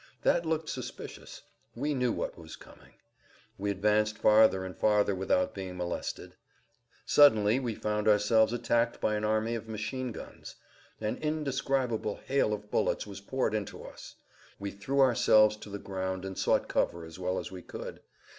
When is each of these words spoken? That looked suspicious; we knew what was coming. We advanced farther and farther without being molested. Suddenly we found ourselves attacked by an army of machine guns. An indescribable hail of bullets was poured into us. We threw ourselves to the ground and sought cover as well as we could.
That 0.23 0.47
looked 0.47 0.67
suspicious; 0.69 1.43
we 1.75 1.93
knew 1.93 2.11
what 2.11 2.35
was 2.35 2.55
coming. 2.55 2.95
We 3.59 3.69
advanced 3.69 4.17
farther 4.17 4.65
and 4.65 4.75
farther 4.75 5.13
without 5.13 5.53
being 5.53 5.77
molested. 5.77 6.37
Suddenly 7.05 7.59
we 7.59 7.75
found 7.75 8.07
ourselves 8.07 8.51
attacked 8.51 8.99
by 8.99 9.13
an 9.13 9.23
army 9.23 9.53
of 9.53 9.67
machine 9.69 10.11
guns. 10.11 10.55
An 10.99 11.17
indescribable 11.17 12.19
hail 12.25 12.51
of 12.51 12.71
bullets 12.71 13.05
was 13.05 13.21
poured 13.21 13.53
into 13.53 13.83
us. 13.83 14.15
We 14.57 14.71
threw 14.71 15.01
ourselves 15.01 15.55
to 15.57 15.69
the 15.69 15.77
ground 15.77 16.25
and 16.25 16.35
sought 16.35 16.67
cover 16.67 17.05
as 17.05 17.19
well 17.19 17.37
as 17.37 17.51
we 17.51 17.61
could. 17.61 17.99